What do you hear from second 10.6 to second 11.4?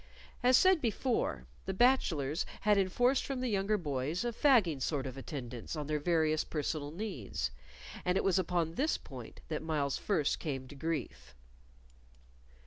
to grief.